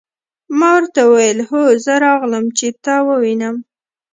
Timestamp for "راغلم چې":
2.05-2.67